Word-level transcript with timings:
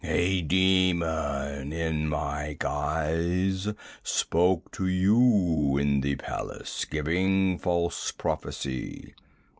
A 0.03 0.41
demon 0.41 1.71
in 1.71 2.09
my 2.09 2.55
guise 2.57 3.67
spoke 4.01 4.71
to 4.71 4.87
you 4.87 5.77
in 5.77 6.01
the 6.01 6.15
palace, 6.15 6.85
giving 6.85 7.59
false 7.59 8.11
prophecy. 8.11 9.13